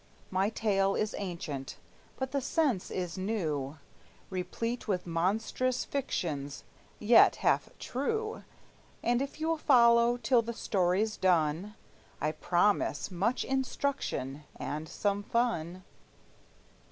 My 0.31 0.49
tale 0.49 0.95
is 0.95 1.13
ancient, 1.19 1.77
but 2.17 2.31
the 2.31 2.41
sense 2.41 2.89
is 2.89 3.19
new, 3.19 3.77
Replete 4.31 4.87
with 4.87 5.05
monstrous 5.05 5.85
fictions, 5.85 6.63
yet 6.97 7.35
half 7.45 7.69
true; 7.77 8.43
And, 9.03 9.21
if 9.21 9.39
you'll 9.39 9.57
follow 9.59 10.17
till 10.17 10.41
the 10.41 10.53
story's 10.53 11.17
done, 11.17 11.75
I 12.19 12.31
promise 12.31 13.11
much 13.11 13.45
instruction, 13.45 14.43
and 14.55 14.89
some 14.89 15.21
fun. 15.21 15.83